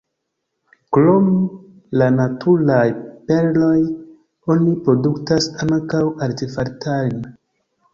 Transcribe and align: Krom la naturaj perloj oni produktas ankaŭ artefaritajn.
Krom 0.97 1.27
la 2.03 2.07
naturaj 2.15 2.87
perloj 3.29 3.77
oni 4.57 4.77
produktas 4.89 5.53
ankaŭ 5.65 6.05
artefaritajn. 6.31 7.27